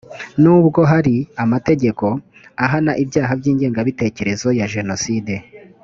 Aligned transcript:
nubwo 0.41 0.79
hari 0.91 1.15
amategeko 1.43 2.05
ahana 2.65 2.91
ibyaha 3.03 3.31
by’ingengabitekerezo 3.39 4.47
ya 4.59 4.65
jenoside 4.73 5.33